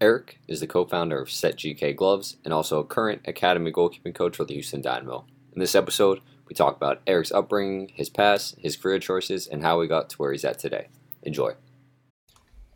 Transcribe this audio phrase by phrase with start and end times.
[0.00, 4.14] Eric is the co founder of Set GK Gloves and also a current academy goalkeeping
[4.14, 5.24] coach for the Houston Dynamo.
[5.52, 9.80] In this episode, we talk about Eric's upbringing, his past, his career choices, and how
[9.80, 10.86] he got to where he's at today.
[11.24, 11.54] Enjoy.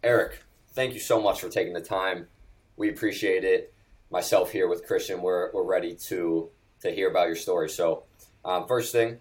[0.02, 2.26] Eric, thank you so much for taking the time.
[2.76, 3.72] We appreciate it.
[4.10, 6.50] Myself here with Christian, we're, we're ready to,
[6.80, 7.68] to hear about your story.
[7.68, 8.02] So,
[8.44, 9.18] um, first thing,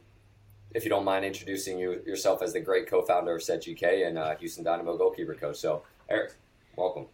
[0.74, 4.18] if you don't mind introducing you yourself as the great co-founder of Set GK and
[4.18, 5.58] uh, Houston Dynamo goalkeeper coach.
[5.58, 6.34] So, Eric,
[6.76, 7.06] welcome.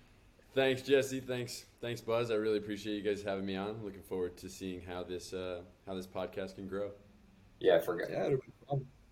[0.58, 1.20] Thanks, Jesse.
[1.20, 2.32] Thanks, thanks, Buzz.
[2.32, 3.80] I really appreciate you guys having me on.
[3.84, 6.90] Looking forward to seeing how this uh, how this podcast can grow.
[7.60, 8.10] Yeah, I forgot.
[8.10, 8.30] Yeah,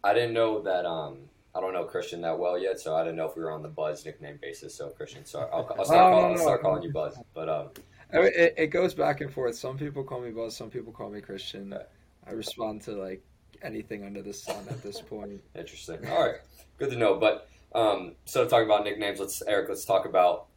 [0.04, 0.88] I didn't know that.
[0.88, 1.20] Um,
[1.54, 3.62] I don't know Christian that well yet, so I didn't know if we were on
[3.62, 4.74] the Buzz nickname basis.
[4.74, 7.20] So Christian, so I'll, I'll start, calling, I'll start calling you Buzz.
[7.36, 7.70] But um,
[8.12, 9.56] it, it goes back and forth.
[9.56, 10.58] Some people call me Buzz.
[10.58, 11.78] Some people call me Christian.
[12.26, 13.24] I respond to like
[13.62, 15.44] anything under the sun at this point.
[15.54, 16.08] Interesting.
[16.08, 16.42] All right,
[16.80, 17.20] good to know.
[17.20, 19.70] But um, so talking about nicknames, let's Eric.
[19.70, 20.48] Let's talk about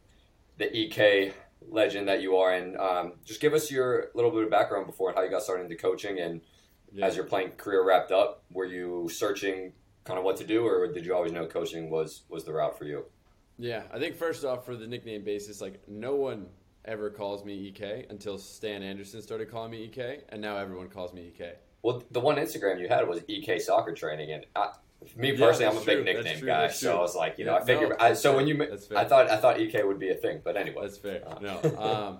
[0.59, 1.33] the EK
[1.71, 5.13] legend that you are, and um, just give us your little bit of background before
[5.13, 6.41] how you got started into coaching, and
[6.93, 7.07] yeah.
[7.07, 9.73] as your playing career wrapped up, were you searching
[10.05, 12.77] kind of what to do, or did you always know coaching was was the route
[12.79, 13.05] for you?
[13.59, 16.47] Yeah, I think first off, for the nickname basis, like no one
[16.85, 21.13] ever calls me EK until Stan Anderson started calling me EK, and now everyone calls
[21.13, 21.55] me EK.
[21.83, 24.71] Well, the one Instagram you had was EK soccer training, and I,
[25.17, 26.05] me personally, yeah, I'm a big true.
[26.05, 27.91] nickname guy, so I was like, you know, I figured.
[27.91, 28.61] No, I, so when you,
[28.97, 31.23] I thought, I thought EK would be a thing, but anyway, that's fair.
[31.27, 32.19] Uh, no, um,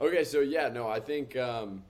[0.00, 1.82] okay, so yeah, no, I think, um,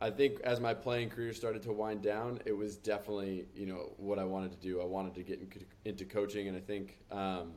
[0.00, 3.92] I think as my playing career started to wind down, it was definitely, you know,
[3.96, 4.80] what I wanted to do.
[4.80, 5.50] I wanted to get in,
[5.84, 7.52] into coaching, and I think um,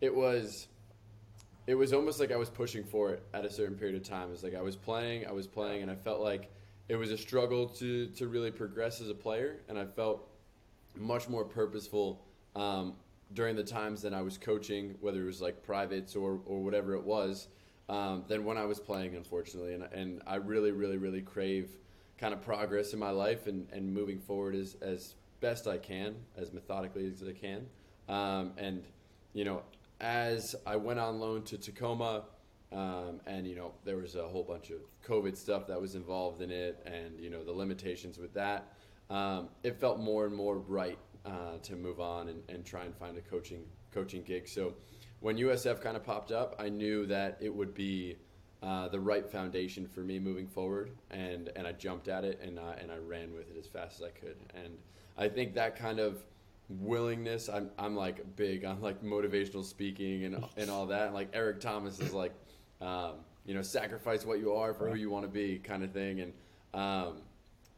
[0.00, 0.66] it was,
[1.68, 4.30] it was almost like I was pushing for it at a certain period of time.
[4.32, 6.50] It's like I was playing, I was playing, and I felt like
[6.88, 10.29] it was a struggle to to really progress as a player, and I felt
[10.96, 12.22] much more purposeful
[12.56, 12.94] um,
[13.32, 16.94] during the times that I was coaching, whether it was like privates or, or whatever
[16.94, 17.48] it was,
[17.88, 19.74] um, than when I was playing, unfortunately.
[19.74, 21.70] And, and I really, really, really crave
[22.18, 26.16] kind of progress in my life and, and moving forward as, as best I can,
[26.36, 27.66] as methodically as I can.
[28.08, 28.82] Um, and,
[29.32, 29.62] you know,
[30.00, 32.24] as I went on loan to Tacoma,
[32.72, 36.40] um, and you know there was a whole bunch of COVID stuff that was involved
[36.40, 38.72] in it, and you know the limitations with that
[39.10, 42.96] um, it felt more and more right uh, to move on and, and try and
[42.96, 44.48] find a coaching coaching gig.
[44.48, 44.74] So
[45.20, 48.16] when USF kind of popped up, I knew that it would be
[48.62, 52.58] uh, the right foundation for me moving forward, and and I jumped at it and
[52.58, 54.36] uh, and I ran with it as fast as I could.
[54.54, 54.76] And
[55.18, 56.22] I think that kind of
[56.68, 61.14] willingness, I'm I'm like big on like motivational speaking and and all that.
[61.14, 62.34] Like Eric Thomas is like,
[62.80, 65.92] um, you know, sacrifice what you are for who you want to be, kind of
[65.92, 66.20] thing.
[66.20, 66.32] And
[66.74, 67.22] um,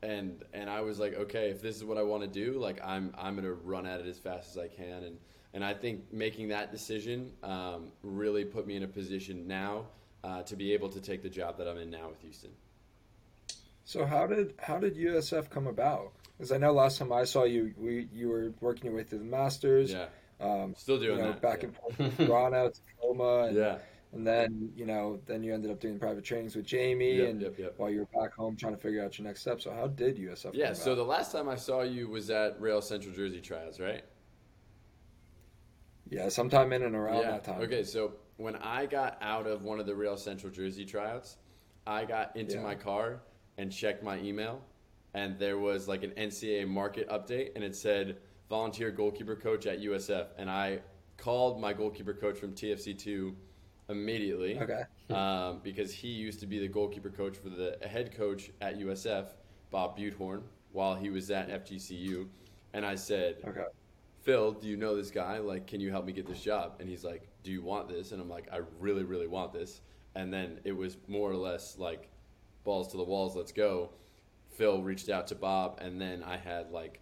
[0.02, 2.80] and and I was like, okay, if this is what I want to do, like
[2.84, 5.18] I'm I'm gonna run at it as fast as I can, and
[5.54, 9.86] and I think making that decision um, really put me in a position now
[10.24, 12.50] uh, to be able to take the job that I'm in now with Houston.
[13.84, 16.12] So how did how did USF come about?
[16.36, 19.18] Because I know last time I saw you, we you were working your way through
[19.20, 19.92] the Masters.
[19.92, 20.06] Yeah.
[20.40, 21.40] Um, Still doing you know, that.
[21.42, 21.68] Back yeah.
[21.68, 23.44] and forth, Toronto, Tacoma.
[23.44, 23.78] And, yeah
[24.12, 27.42] and then you know then you ended up doing private trainings with Jamie, yep, and
[27.42, 27.74] yep, yep.
[27.76, 29.60] while you were back home trying to figure out your next step.
[29.60, 30.50] So how did USF?
[30.54, 34.04] Yeah, so the last time I saw you was at Real Central Jersey trials, right?
[36.10, 37.30] Yeah, sometime in and around yeah.
[37.32, 37.62] that time.
[37.62, 41.38] Okay, so when I got out of one of the Real Central Jersey tryouts,
[41.86, 42.62] I got into yeah.
[42.62, 43.22] my car
[43.56, 44.62] and checked my email,
[45.14, 48.18] and there was like an NCAA market update, and it said
[48.50, 50.80] volunteer goalkeeper coach at USF, and I
[51.16, 53.34] called my goalkeeper coach from TFC two
[53.92, 54.58] immediately.
[54.58, 54.82] Okay.
[55.10, 59.26] um, because he used to be the goalkeeper coach for the head coach at USF,
[59.70, 60.42] Bob Butehorn,
[60.72, 62.26] while he was at FGCU.
[62.72, 63.64] And I said, okay.
[64.22, 65.38] Phil, do you know this guy?
[65.38, 66.76] Like, can you help me get this job?
[66.80, 68.12] And he's like, Do you want this?
[68.12, 69.80] And I'm like, I really, really want this.
[70.14, 72.08] And then it was more or less like,
[72.64, 73.90] balls to the walls, let's go.
[74.50, 77.00] Phil reached out to Bob, and then I had like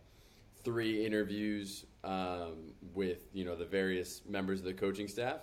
[0.62, 5.40] three interviews um, with you know the various members of the coaching staff,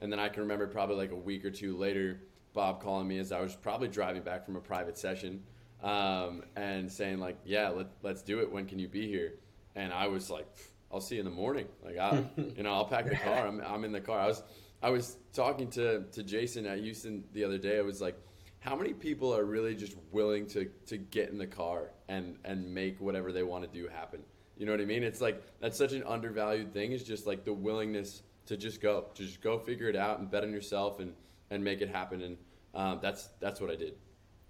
[0.00, 2.20] and then I can remember probably like a week or two later,
[2.52, 5.42] Bob calling me as I was probably driving back from a private session
[5.82, 8.50] um, and saying like, "Yeah, let, let's do it.
[8.50, 9.34] When can you be here?"
[9.74, 10.46] And I was like,
[10.92, 11.66] "I'll see you in the morning.
[11.84, 12.24] Like, I,
[12.56, 13.46] you know, I'll pack the car.
[13.46, 14.42] I'm, I'm in the car." I was
[14.82, 17.78] I was talking to to Jason at Houston the other day.
[17.78, 18.18] I was like,
[18.60, 22.72] "How many people are really just willing to to get in the car and and
[22.72, 24.22] make whatever they want to do happen?"
[24.56, 25.02] You know what I mean?
[25.02, 26.92] It's like that's such an undervalued thing.
[26.92, 30.28] Is just like the willingness to just go, to just go figure it out and
[30.28, 31.14] bet on yourself and,
[31.52, 32.20] and make it happen.
[32.20, 32.36] And
[32.74, 33.94] um, that's that's what I did.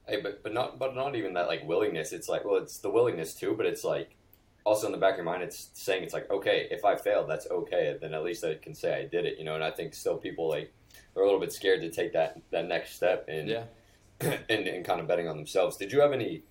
[0.09, 2.13] Hey, but but not but not even that like willingness.
[2.13, 4.17] It's like well, it's the willingness too, but it's like
[4.65, 7.29] also in the back of your mind, it's saying it's like okay, if I failed,
[7.29, 7.95] that's okay.
[8.01, 9.55] Then at least I can say I did it, you know.
[9.55, 10.73] And I think still people like
[11.15, 13.65] they're a little bit scared to take that that next step and Yeah.
[14.49, 15.77] and, and kind of betting on themselves.
[15.77, 16.43] Did you have any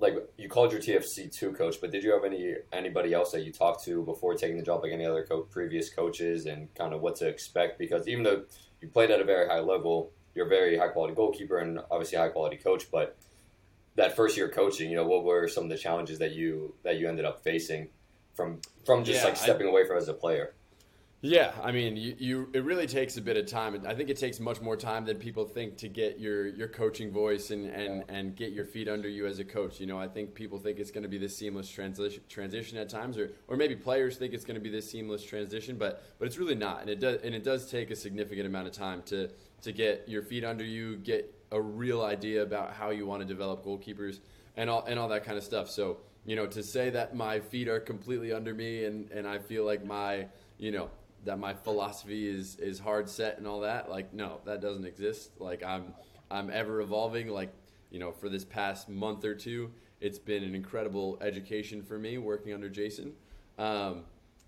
[0.00, 3.42] like you called your TFC two coach, but did you have any anybody else that
[3.42, 6.94] you talked to before taking the job, like any other co- previous coaches, and kind
[6.94, 7.78] of what to expect?
[7.78, 8.44] Because even though
[8.80, 12.16] you played at a very high level, you're a very high quality goalkeeper and obviously
[12.18, 13.16] high quality coach, but
[13.96, 16.96] that first year coaching, you know, what were some of the challenges that you that
[16.98, 17.88] you ended up facing
[18.34, 20.54] from from just Yeah, like I- stepping away from as a player?
[21.20, 23.82] Yeah, I mean, you, you it really takes a bit of time.
[23.84, 27.10] I think it takes much more time than people think to get your your coaching
[27.10, 29.80] voice and and, and get your feet under you as a coach.
[29.80, 32.88] You know, I think people think it's going to be this seamless transition transition at
[32.88, 36.26] times, or or maybe players think it's going to be this seamless transition, but but
[36.26, 36.82] it's really not.
[36.82, 39.28] And it does and it does take a significant amount of time to
[39.62, 43.26] to get your feet under you, get a real idea about how you want to
[43.26, 44.20] develop goalkeepers
[44.56, 45.68] and all and all that kind of stuff.
[45.68, 49.38] So you know, to say that my feet are completely under me and and I
[49.40, 50.26] feel like my
[50.58, 50.90] you know
[51.24, 55.32] that my philosophy is is hard set and all that like no that doesn't exist.
[55.38, 55.94] Like i'm
[56.30, 57.28] i'm ever evolving.
[57.28, 57.52] Like
[57.90, 59.70] you know for this past month or two
[60.00, 63.12] it's been an incredible education for me working under jason.
[63.58, 64.04] Um,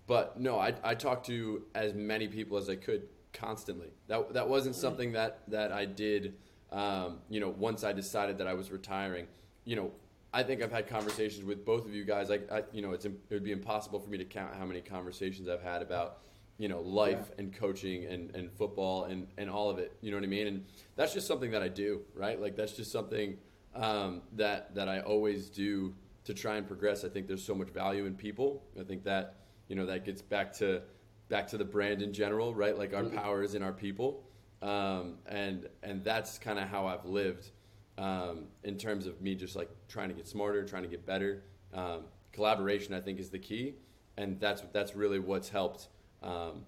[0.07, 3.87] but no I, I talked to as many people as i could constantly.
[4.07, 6.35] That, that wasn't something that that i did
[6.71, 9.27] um, you know once i decided that i was retiring.
[9.65, 9.91] You know
[10.33, 12.31] I think I've had conversations with both of you guys.
[12.31, 14.81] I, I you know, it's it would be impossible for me to count how many
[14.81, 16.19] conversations I've had about
[16.61, 20.17] you know life and coaching and, and football and, and all of it you know
[20.17, 20.45] what i mean?
[20.45, 20.65] And
[20.95, 22.39] that's just something that i do right?
[22.39, 23.37] Like that's just something
[23.73, 27.03] um, that that i always do to try and progress.
[27.03, 28.63] I think there's so much value in people.
[28.79, 29.37] I think that
[29.67, 30.83] you know that gets back to
[31.29, 32.77] back to the brand in general right?
[32.77, 34.23] Like our power is in our people.
[34.61, 37.49] Um, and and that's kind of how i've lived
[37.97, 41.43] um, in terms of me just like trying to get smarter trying to get better.
[41.73, 42.03] Um,
[42.33, 43.73] collaboration i think is the key.
[44.17, 45.87] And that's that's really what's helped
[46.21, 46.65] um,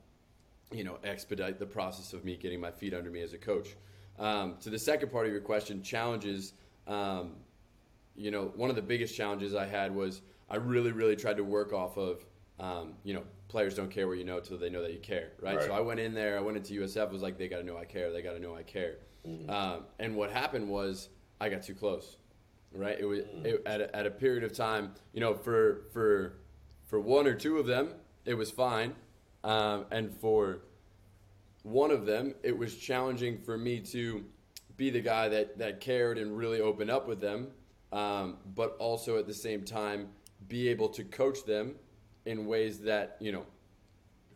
[0.72, 3.76] you know, expedite the process of me getting my feet under me as a coach.
[4.20, 6.54] Um, to the second part of your question, challenges.
[6.88, 7.34] Um,
[8.16, 11.44] you know, one of the biggest challenges I had was I really, really tried to
[11.44, 12.24] work off of,
[12.60, 15.32] um, you know, players don't care what you know till they know that you care,
[15.42, 15.58] right?
[15.58, 15.66] Right.
[15.66, 17.78] So I went in there, I went into USF, was like, they got to know
[17.78, 18.98] I care, they got to know I care.
[19.50, 21.10] Um, and what happened was
[21.40, 22.18] I got too close,
[22.74, 22.98] right?
[23.00, 26.40] It was it, at, a, at a period of time, you know, for for
[26.86, 27.94] for one or two of them,
[28.26, 28.94] it was fine.
[29.44, 30.60] Um, and for
[31.64, 34.24] one of them, it was challenging for me to
[34.78, 37.48] be the guy that, that cared and really open up with them,
[37.92, 40.10] um, but also at the same time
[40.48, 41.76] be able to coach them
[42.26, 43.46] in ways that, you know,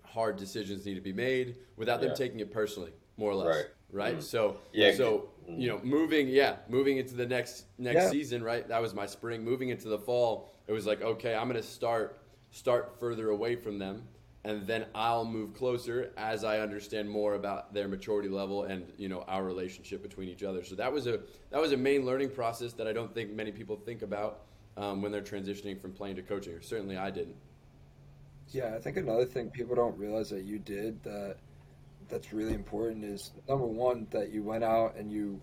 [0.03, 2.15] hard decisions need to be made without them Yeah.
[2.15, 3.55] taking it personally, more or less.
[3.55, 3.65] Right.
[3.89, 4.23] Right.
[4.23, 4.93] So, Yeah.
[4.93, 8.09] so you know, moving, yeah, moving into the next next Yeah.
[8.09, 8.67] season, right?
[8.67, 9.43] That was my spring.
[9.45, 12.19] Moving into the fall, it was like, okay, I'm going to start
[12.51, 14.07] start further away from them,
[14.47, 19.09] and then I'll move closer as I understand more about their maturity level and you
[19.09, 20.63] know our relationship between each other.
[20.63, 23.51] So that was a that was a main learning process that I don't think many
[23.51, 24.45] people think about
[24.77, 26.53] um, when they're transitioning from playing to coaching.
[26.53, 27.35] Or certainly, I didn't.
[28.49, 31.35] Yeah, I think another thing people don't realize that you did that
[32.07, 35.41] that's really important is number one that you went out and you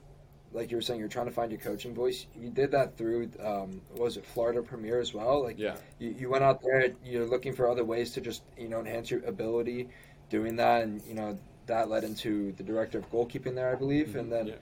[0.55, 2.27] like you were saying you're trying to find your coaching voice.
[2.41, 5.43] You did that through um, was it Florida Premier as well?
[5.43, 5.75] Like Yeah.
[5.99, 9.11] you, you went out there, you're looking for other ways to just you know enhance
[9.11, 9.89] your ability
[10.31, 11.37] doing that, and you know
[11.67, 14.55] that led into the director of goalkeeping there, I believe, and then Yeah.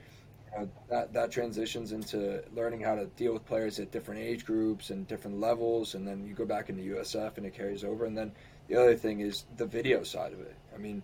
[0.55, 4.45] you know, that that transitions into learning how to deal with players at different age
[4.47, 8.07] groups and different levels, and then you go back into USF and it carries over.
[8.07, 8.33] And then
[8.69, 10.55] the other thing is the video side of it.
[10.75, 11.03] I mean,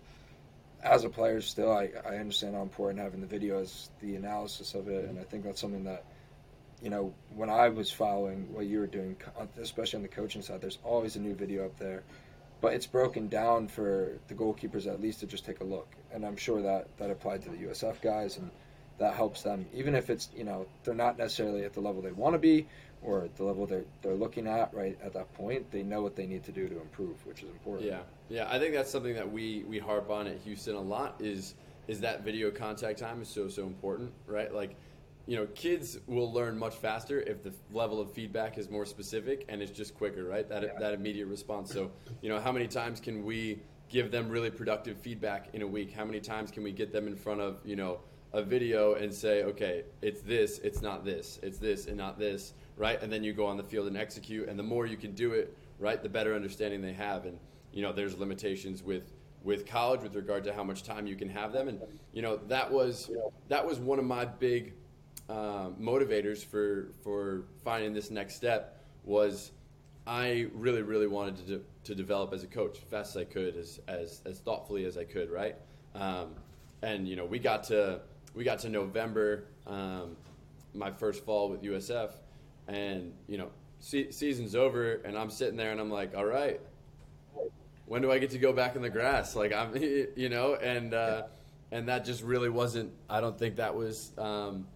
[0.83, 4.73] as a player, still I, I understand how important having the video is, the analysis
[4.73, 6.03] of it, and I think that's something that
[6.81, 9.17] you know when I was following what you were doing,
[9.61, 12.03] especially on the coaching side, there's always a new video up there.
[12.61, 16.25] But it's broken down for the goalkeepers at least to just take a look, and
[16.25, 18.51] I'm sure that that applied to the USF guys, and
[18.99, 22.11] that helps them even if it's you know they're not necessarily at the level they
[22.11, 22.67] want to be
[23.01, 25.69] or the level they're they're looking at right at that point.
[25.71, 27.87] They know what they need to do to improve, which is important.
[27.87, 28.47] Yeah, yeah.
[28.49, 31.15] I think that's something that we we harp on at Houston a lot.
[31.19, 31.55] Is
[31.87, 34.53] is that video contact time is so so important, right?
[34.53, 34.75] Like,
[35.27, 39.45] you know, kids will learn much faster if the level of feedback is more specific
[39.49, 40.47] and it's just quicker, right?
[40.49, 40.79] That Yeah.
[40.79, 41.71] that immediate response.
[41.71, 41.91] So,
[42.21, 45.91] you know, how many times can we give them really productive feedback in a week?
[45.93, 48.01] How many times can we get them in front of you know
[48.33, 52.53] a video and say, okay, it's this, it's not this, it's this and not this,
[52.79, 52.99] right?
[53.03, 54.49] And then you go on the field and execute.
[54.49, 57.25] And the more you can do it, right, the better understanding they have.
[57.25, 57.37] And
[57.71, 61.29] you know, there's limitations with with college with regard to how much time you can
[61.29, 61.67] have them.
[61.67, 61.79] And
[62.13, 63.11] you know, that was
[63.49, 64.73] that was one of my big
[65.29, 69.51] uh, motivators for for finding this next step was
[70.07, 73.25] I really really wanted to de- to develop as a coach as fast as I
[73.25, 75.55] could as as as thoughtfully as I could right
[75.93, 76.33] um,
[76.81, 78.01] and you know we got to
[78.35, 80.15] we got to November, um,
[80.73, 82.11] my first fall with USF,
[82.69, 83.49] and you know
[83.79, 86.59] se- season's over, and I'm sitting there and I'm like, all right,
[87.85, 89.35] when do I get to go back in the grass?
[89.35, 89.75] Like I'm,
[90.15, 91.23] you know, and uh,
[91.71, 92.91] and that just really wasn't.
[93.09, 94.67] I don't think that was, um,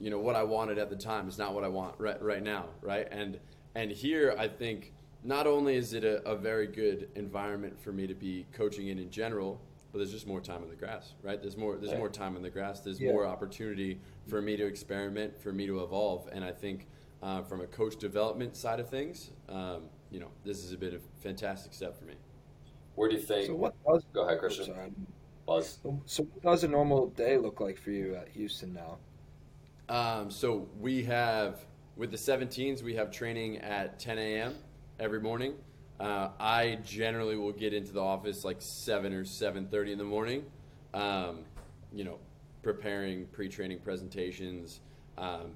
[0.00, 1.28] you know, what I wanted at the time.
[1.28, 3.06] It's not what I want right right now, right?
[3.10, 3.38] And
[3.74, 8.06] and here I think not only is it a, a very good environment for me
[8.06, 9.60] to be coaching in in general,
[9.96, 11.40] but there's just more time in the grass, right?
[11.40, 11.98] There's more there's Right.
[11.98, 12.80] more time in the grass.
[12.80, 13.12] There's Yeah.
[13.12, 16.86] more opportunity for me to experiment, for me to evolve, and I think
[17.22, 20.92] uh, from a coach development side of things, um, you know, this is a bit
[20.92, 22.12] of a fantastic step for me.
[22.94, 23.46] Where do you think?
[23.46, 24.66] So what does Go ahead, Christian.
[24.66, 24.92] sorry.
[25.46, 25.78] Buzz.
[26.04, 28.98] So what does a normal day look like for you at Houston now?
[29.88, 31.64] Um, so we have
[31.96, 34.56] with the 17s, we have training at 10 a.m.
[35.00, 35.54] every morning.
[35.98, 40.44] Uh, I generally will get into the office like seven or 7:30 in the morning.
[40.92, 41.44] Um,
[41.92, 42.18] you know,
[42.62, 44.80] preparing pre-training presentations,
[45.16, 45.52] um,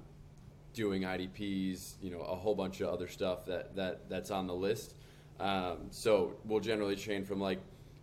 [0.73, 4.53] doing IDPs, you know, a whole bunch of other stuff that that that's on the
[4.53, 4.95] list.
[5.39, 7.59] Um, so we'll generally train from like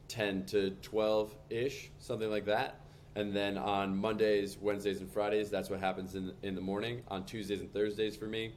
[0.09, 2.81] 10 to 12 ish, something like that.
[3.15, 7.03] And then on Mondays, Wednesdays, and Fridays, that's what happens in in the morning.
[7.09, 8.53] On Tuesdays and Thursdays for me,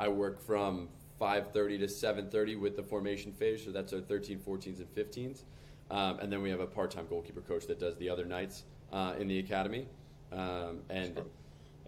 [0.00, 0.88] I work from
[1.20, 3.64] 5:30 to 7:30 with the formation phase.
[3.64, 5.44] So that's our 13, 14s, and 15s.
[5.90, 9.14] Um, and then we have a part-time goalkeeper coach that does the other nights uh,
[9.18, 9.88] in the academy.
[10.32, 11.20] Um, and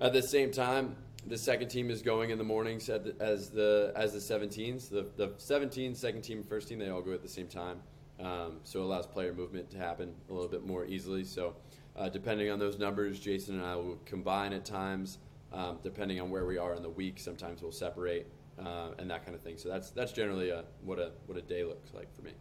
[0.00, 0.96] at the same time,
[1.26, 4.90] the second team is going in the mornings the, as the as the 17s.
[4.90, 7.80] The the 17s, second team, first team, they all go at the same time.
[8.20, 11.24] Um, so it allows player movement to happen a little bit more easily.
[11.24, 11.54] So
[11.96, 15.18] uh, depending on those numbers, Jason and I will combine at times.
[15.52, 18.26] Um, depending on where we are in the week, sometimes we'll separate
[18.66, 19.57] uh, and that kind of thing.
[19.59, 22.33] So that's that's generally a, what a what a day looks like for me.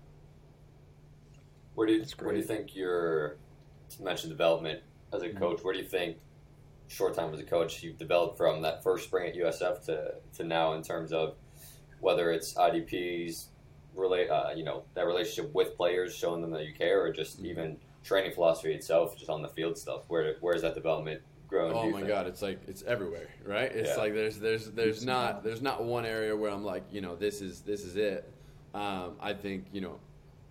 [1.76, 3.38] Where do you where do you think your
[3.98, 4.82] you mentioned development
[5.14, 5.38] as a Mm-hmm.
[5.38, 5.64] coach?
[5.64, 6.18] Where do you think
[6.88, 10.44] short time as a coach you've developed from that first spring at USF to, to
[10.44, 11.36] now in terms of
[12.02, 13.46] whether it's IDPs
[13.96, 17.42] relate uh, you know that relationship with players showing them that you care or just
[17.42, 17.46] Mhm.
[17.46, 21.74] even training philosophy itself just on the field stuff where where's that development growing?
[21.74, 22.08] do Oh my think?
[22.08, 23.72] god, it's like it's everywhere, right?
[23.72, 24.04] It's Yeah.
[24.04, 27.42] like there's there's there's not there's not one area where I'm like, you know, this
[27.42, 28.32] is this is it.
[28.74, 30.00] Um, I think you know,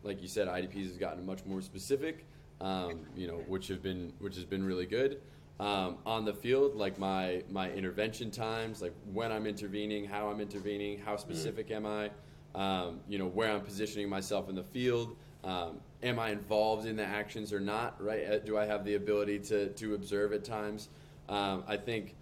[0.03, 2.27] like you said, IDPs has gotten much more specific,
[2.61, 5.21] um, you know, which have been which has been really good.
[5.59, 10.41] Um, on the field, like my my intervention times, like when I'm intervening, how I'm
[10.41, 12.11] intervening, how specific am I,
[12.55, 15.17] um, you know, where I'm positioning myself in the field.
[15.45, 18.03] Um, am I involved in the actions or not?
[18.03, 18.25] Right?
[18.31, 20.89] Uh, Do I have the ability to to observe at times?
[21.29, 22.15] Um, I think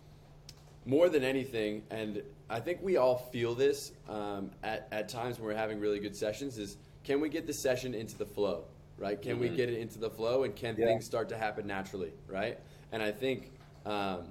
[0.85, 5.47] more than anything, and I think we all feel this um, at, at times when
[5.49, 8.65] we're having really good sessions, is can we get the session into the flow,
[8.99, 9.21] right?
[9.21, 9.57] Can we Mhm.
[9.57, 10.87] get it into the flow and can Yeah.
[10.87, 12.59] things start to happen naturally, right?
[12.93, 13.53] And I think
[13.87, 14.29] um,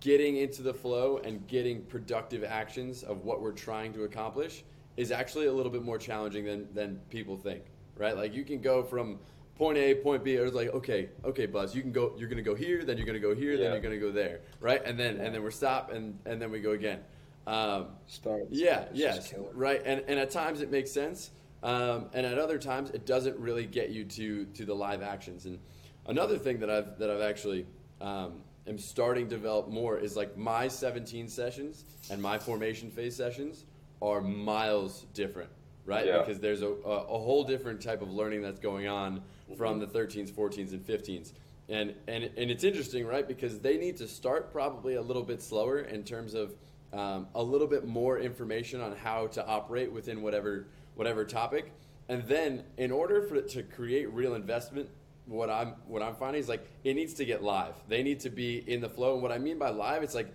[0.00, 4.64] getting into the flow and getting productive actions of what we're trying to accomplish
[4.96, 7.64] is actually a little bit more challenging than, than people think,
[7.96, 8.16] right?
[8.16, 9.18] Like you can go from
[9.56, 12.42] point A, point B, or it's like, okay, okay, Buzz, you can go, you're gonna
[12.42, 14.82] go here, then you're gonna go here, then you're gonna go there, right?
[14.84, 17.00] And then and then we're stop and and then we go again.
[17.46, 18.44] Um, Start.
[18.50, 19.50] yeah, yes, killer.
[19.52, 19.82] right.
[19.84, 21.30] And and at times it makes sense,
[21.62, 25.44] um, and at other times it doesn't really get you to to the live actions.
[25.44, 25.58] And
[26.06, 27.66] another thing that I've that I've actually
[28.00, 33.14] um, am starting to develop more is like my 17 sessions and my formation phase
[33.16, 33.64] sessions
[34.00, 35.50] are miles different,
[35.86, 36.06] right?
[36.06, 36.18] Yeah.
[36.18, 39.22] Because there's a, a, whole different type of learning that's going on
[39.56, 41.32] from the 13s, 14s, and 15s.
[41.68, 43.26] And, and, and it's interesting, right?
[43.26, 46.54] Because they need to start probably a little bit slower in terms of
[46.94, 51.72] um, a little bit more information on how to operate within whatever whatever topic,
[52.08, 54.88] and then in order for it to create real investment,
[55.26, 57.74] what I'm what I'm finding is like it needs to get live.
[57.88, 59.14] They need to be in the flow.
[59.14, 60.28] And what I mean by live, it's like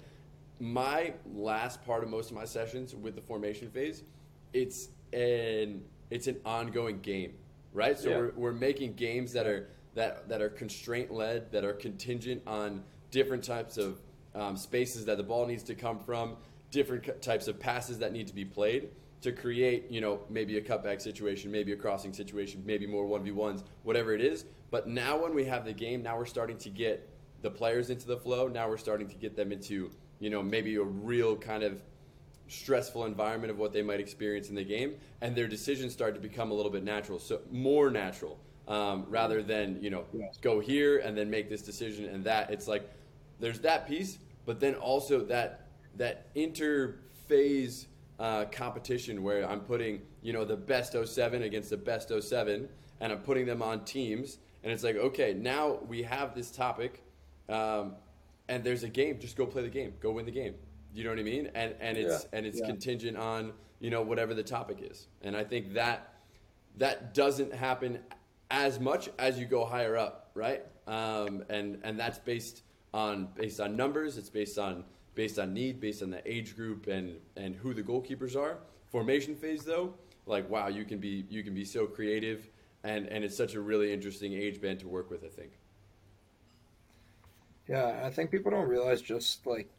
[0.60, 4.04] my last part of most of my sessions with the formation phase,
[4.52, 7.34] it's an it's an ongoing game,
[7.74, 7.98] right?
[7.98, 8.18] So Yeah.
[8.18, 12.84] we're, we're making games that are that that are constraint led, that are contingent on
[13.12, 14.00] different types of
[14.36, 16.38] um, spaces that the ball needs to come from,
[16.72, 18.90] different types of passes that need to be played
[19.22, 23.24] to create, you know, maybe a cutback situation, maybe a crossing situation, maybe more one
[23.24, 24.46] v ones, whatever it is.
[24.72, 27.10] But now when we have the game, now we're starting to get
[27.42, 28.48] the players into the flow.
[28.48, 31.82] Now we're starting to get them into, you know, maybe a real kind of
[32.50, 36.20] stressful environment of what they might experience in the game, and their decisions start to
[36.22, 38.38] become a little bit natural, so more natural,
[38.68, 40.38] um, rather than you know Yes.
[40.42, 42.50] go here and then make this decision and that.
[42.52, 42.90] It's like
[43.40, 47.86] there's that piece, but then also that that interphase
[48.20, 52.68] uh, competition where I'm putting you know the best 07 against the best 07,
[53.00, 57.02] and I'm putting them on teams, and it's like, okay, now we have this topic,
[57.48, 57.94] um,
[58.50, 59.20] and there's a game.
[59.20, 59.94] Just go play the game.
[60.02, 60.56] Go win the game.
[60.94, 61.50] You know what I mean?
[61.54, 62.38] And and it's Yeah.
[62.38, 62.68] and it's Yeah.
[62.68, 65.08] contingent on you know whatever the topic is.
[65.22, 66.14] And I think that
[66.78, 68.00] that doesn't happen
[68.52, 70.66] as much as you go higher up, right?
[70.88, 74.18] Um, and and that's based on based on numbers.
[74.18, 74.84] It's based on
[75.16, 78.60] based on need, based on the age group, and and who the goalkeepers are.
[78.90, 79.94] Formation phase though,
[80.26, 82.50] like wow, you can be you can be so creative,
[82.84, 85.24] and and it's such a really interesting age band to work with.
[85.24, 85.52] I think.
[87.68, 89.70] Yeah, I think people don't realize just like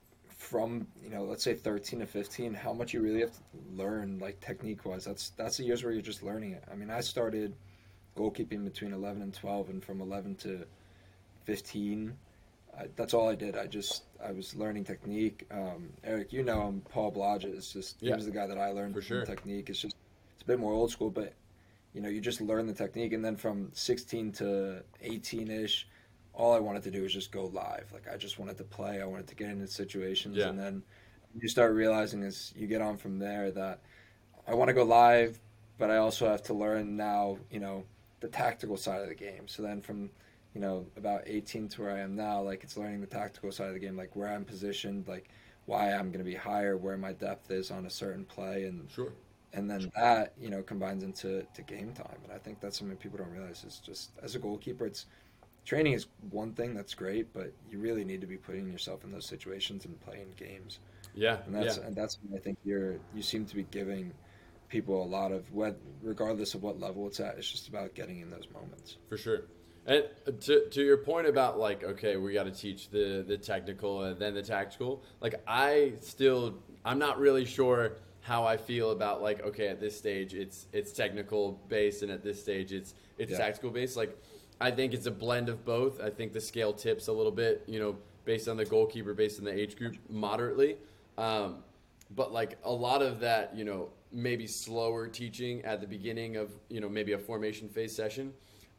[0.40, 3.40] from you know let's say 13 to 15 how much you really have to
[3.76, 6.64] learn like technique wise that's that's the years where you're just learning it.
[6.73, 7.52] I mean i started
[8.16, 10.64] goalkeeping between 11 and 12 and from 11 to
[11.44, 12.16] 15
[12.78, 13.54] I, that's all i did.
[13.56, 15.47] I just i was learning technique.
[15.50, 18.11] Um, eric you know him paul blodgett is just Yeah.
[18.12, 19.26] he was the guy that i learned For sure.
[19.26, 19.68] technique.
[19.68, 19.97] It's just
[20.35, 21.35] it's a bit more old school but
[21.92, 25.85] you know you just learn the technique and then from 16 to 18ish
[26.34, 27.90] all I wanted to do was just go live.
[27.92, 29.00] Like I just wanted to play.
[29.02, 30.49] I wanted to get into situations, Yeah.
[30.49, 30.82] and then
[31.40, 33.80] you start realizing as you get on from there that
[34.46, 35.38] I want to go live,
[35.78, 37.38] but I also have to learn now.
[37.50, 37.84] You know
[38.20, 39.49] the tactical side of the game.
[39.49, 40.10] So then from
[40.54, 43.68] you know about 18 to where I am now, like it's learning the tactical side
[43.68, 45.28] of the game, like where I'm positioned, like
[45.66, 48.90] why I'm going to be higher, where my depth is on a certain play, and
[48.90, 49.12] Sure.
[49.52, 52.96] and then that you know combines into to game time and i think that's something
[52.96, 55.06] people don't realize is just as a goalkeeper it's
[55.64, 59.12] training is one thing that's great but you really need to be putting yourself in
[59.12, 60.79] those situations and playing games
[61.14, 61.38] Yeah.
[61.47, 61.85] and that's yeah.
[61.85, 64.12] and that's i think you're you seem to be giving
[64.69, 68.21] people a lot of what regardless of what level it's at it's just about getting
[68.21, 69.43] in those moments For sure.
[69.87, 73.38] And uh, to, to your point about like, okay, we got to teach the, the
[73.38, 75.02] technical and then the tactical.
[75.23, 79.97] Like, I still, I'm not really sure how I feel about like, okay, at this
[79.97, 83.38] stage it's it's technical based, and at this stage it's it's Yeah.
[83.38, 83.97] tactical based.
[83.97, 84.14] Like,
[84.61, 86.00] I think it's a blend of both.
[86.00, 89.38] I think the scale tips a little bit, you know, based on the goalkeeper, based
[89.38, 90.77] on the age group, moderately.
[91.16, 91.64] Um,
[92.14, 96.51] but like a lot of that, you know, maybe slower teaching at the beginning of,
[96.68, 98.33] you know, maybe a formation phase session.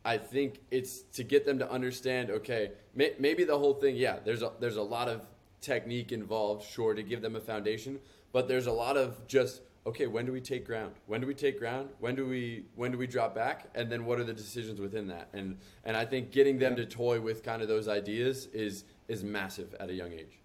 [0.04, 2.30] I think it's to get them to understand.
[2.30, 3.96] Okay, may, maybe the whole thing.
[3.96, 5.22] Yeah, there's a there's a lot of
[5.62, 8.00] technique involved, sure, to give them a foundation.
[8.32, 10.08] But there's a lot of just okay.
[10.08, 10.94] When do we take ground?
[11.08, 11.90] When do we take ground?
[12.00, 13.70] When do we when do we drop back?
[13.76, 15.30] And then what are the decisions within that?
[15.34, 19.24] And and I think getting them to toy with kind of those ideas is is
[19.24, 20.40] massive at a young age.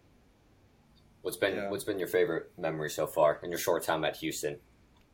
[1.22, 1.70] What's been Yeah.
[1.70, 4.59] what's been your favorite memory so far in your short time at Houston,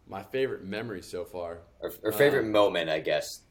[0.07, 1.63] My favorite memory so far.
[1.81, 3.43] or, or favorite Um, moment, I guess?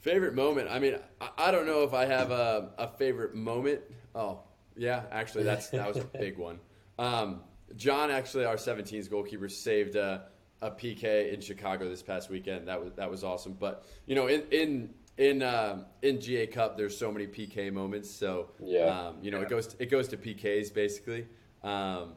[0.00, 0.68] Favorite moment.
[0.70, 3.80] I mean, I, I don't know if I have a, a favorite moment.
[4.14, 4.40] Oh,
[4.76, 6.58] yeah, actually, that's that was a big one.
[6.98, 7.40] Um,
[7.76, 10.26] John, actually, our 17s goalkeeper, saved a,
[10.62, 12.68] a PK in Chicago this past weekend.
[12.68, 13.54] That was that was awesome.
[13.58, 18.10] But you know, in in in um in GA Cup, there's so many PK moments.
[18.10, 18.84] So Yeah.
[19.08, 21.26] um, you know, it goes it goes to PKs basically.
[21.62, 22.14] Um,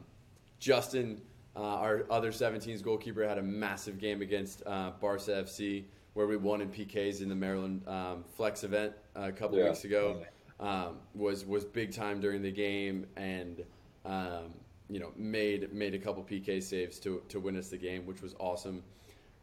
[0.58, 1.20] Justin,
[1.56, 6.36] uh, our other 17s goalkeeper, had a massive game against uh, Barca FC where we
[6.36, 9.68] won in PKs in the Maryland um, Flex event uh, a couple Yeah.
[9.68, 10.22] weeks ago.
[10.60, 13.62] Um, was was big time during the game and
[14.04, 14.54] um,
[14.90, 18.22] you know made made a couple PK saves to to win us the game, which
[18.22, 18.82] was awesome.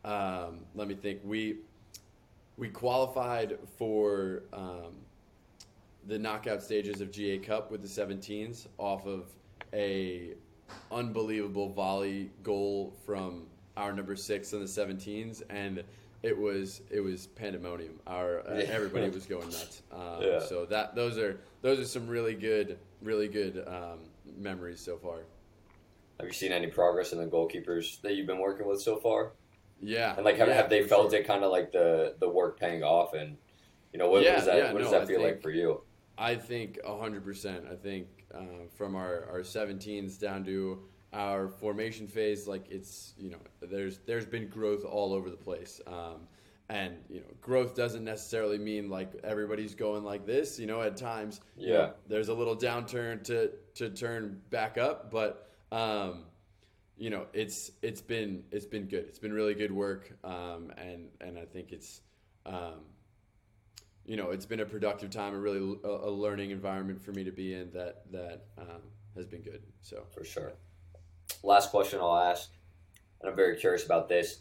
[0.04, 1.22] Um, let me think.
[1.24, 1.58] We
[2.58, 4.96] we qualified for um,
[6.08, 9.26] the knockout stages of GA Cup with the 17s off of
[9.74, 10.34] a
[10.92, 15.84] unbelievable volley goal from our number six in the 17s, and
[16.26, 18.00] it was it was pandemonium.
[18.08, 18.66] Our uh, Yeah.
[18.72, 19.84] everybody was going nuts.
[19.92, 20.40] Um, Yeah.
[20.40, 24.00] So that those are those are some really good really good um,
[24.38, 25.20] memories so far.
[26.20, 29.34] Have you seen any progress in the goalkeepers that you've been working with so far?
[29.82, 31.20] Yeah, And like, have, yeah, have they felt sure.
[31.20, 33.14] it kind of like the the work paying off?
[33.14, 33.38] And
[33.94, 35.82] you know, what, Yeah, what that yeah, what does no, that feel like for you?
[36.18, 37.66] I think hundred percent.
[37.70, 40.80] I think uh, from our, our 17s down to
[41.14, 45.80] our formation phase, like it's you know there's there's been growth all over the place,
[45.88, 46.28] um,
[46.70, 50.60] and you know growth doesn't necessarily mean like everybody's going like this.
[50.60, 51.90] You know, at times, you know, Yeah.
[52.08, 56.26] there's a little downturn to to turn back up, but um,
[56.98, 59.06] you know it's it's been it's been good.
[59.08, 62.02] It's been really good work, um, and and I think it's.
[62.46, 62.82] Um,
[64.08, 67.24] you know, it's been a productive time, a really a, a learning environment for me
[67.24, 68.82] to be in that that um,
[69.16, 69.64] has been good.
[69.82, 70.54] So For sure.
[71.46, 72.50] Last question I'll ask,
[73.22, 74.40] and I'm very curious about this.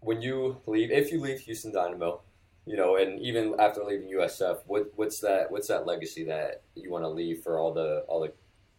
[0.00, 2.20] When you leave, if you leave Houston Dynamo,
[2.66, 6.90] you know, and even after leaving USF, what what's that what's that legacy that you
[6.90, 8.32] want to leave for all the all the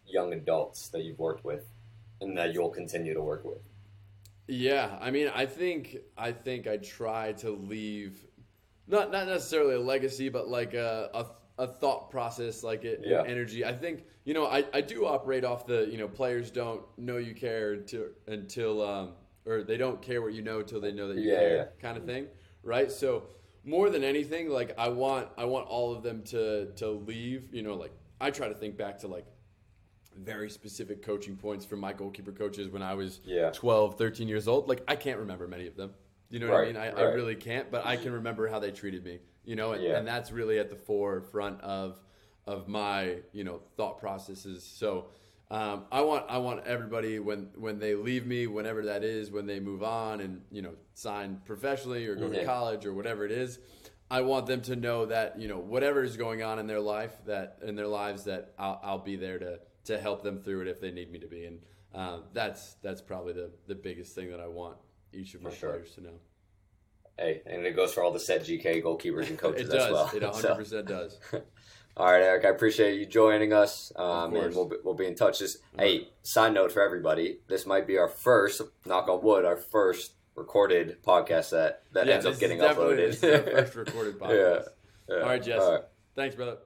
[0.06, 1.66] young adults that you've worked with,
[2.20, 3.62] and that you'll continue to work with?
[4.48, 8.24] yeah, I mean, I think I think I try to leave
[8.86, 11.26] not not necessarily a legacy, but like a a,
[11.58, 13.22] a thought process, like it, Yeah.
[13.26, 13.64] energy.
[13.64, 17.16] I think you know I, I do operate off the you know players don't know
[17.16, 19.12] you care until until um,
[19.46, 21.64] or they don't care what you know until they know that you Yeah, care yeah.
[21.80, 22.26] kind of thing,
[22.62, 22.90] right?
[22.90, 23.24] So
[23.64, 27.52] more than anything, like I want I want all of them to to leave.
[27.54, 29.26] You know, like I try to think back to like
[30.18, 33.50] very specific coaching points from my goalkeeper coaches when I was Yeah.
[33.50, 34.66] 12, 13 years old.
[34.68, 35.92] Like I can't remember many of them.
[36.30, 36.76] You know what I mean?
[36.76, 39.20] I, I really can't, but I can remember how they treated me.
[39.46, 39.96] You know, and, Yeah.
[39.96, 41.98] and that's really at the forefront of
[42.46, 44.62] of my you know thought processes.
[44.62, 45.06] So
[45.50, 49.46] um, I want I want everybody when when they leave me, whenever that is, when
[49.46, 52.40] they move on and you know sign professionally or go Yeah.
[52.40, 53.58] to college or whatever it is.
[54.08, 57.16] I want them to know that you know whatever is going on in their life
[57.26, 60.68] that in their lives that I'll, I'll be there to to help them through it
[60.68, 61.60] if they need me to be, and
[61.94, 64.76] uh, that's that's probably the the biggest thing that I want
[65.12, 65.70] each of my sure.
[65.70, 66.18] players to know.
[67.18, 69.84] Hey, and it goes for all the set GK goalkeepers and coaches does.
[69.86, 70.10] as well.
[70.14, 71.18] It 100 So- does.
[71.98, 72.44] All right, Eric.
[72.44, 73.90] I appreciate you joining us.
[73.96, 75.38] Um, and we'll be, we'll be in touch.
[75.38, 79.56] Just hey, side note for everybody: this might be our first, knock on wood, our
[79.56, 82.96] first recorded podcast that that yeah, ends up getting uploaded.
[82.98, 84.64] this is our first recorded podcast.
[85.08, 85.22] Yeah, yeah.
[85.22, 85.62] All right, Jess.
[85.62, 85.82] All right.
[86.14, 86.58] Thanks, brother.